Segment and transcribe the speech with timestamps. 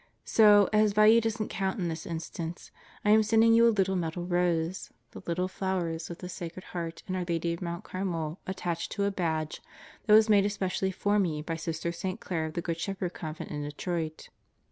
[0.25, 2.71] So, as value doesn't count in this instance,
[3.05, 7.03] I am sending you a little metal rose, the Little Flower's, with the Sacred Heart
[7.07, 9.61] and Our Lady of Mt Carmel attached to a badge
[10.07, 13.51] that was made especially for me by Sister St Clare of the Good Shepherd Convent
[13.51, 14.29] in Detroit.